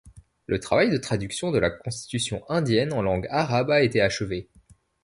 [0.47, 4.49] Le travail de traduction de la constitution Indienne en langue arabe a été achevé.